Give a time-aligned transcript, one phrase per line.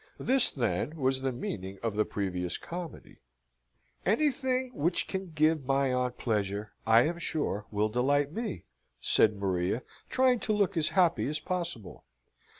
[0.19, 3.17] This, then, was the meaning of the previous comedy.
[4.03, 8.63] "Anything which can give my aunt pleasure, I am sure, will delight me,"
[8.99, 12.03] said Maria, trying to look as happy as possible.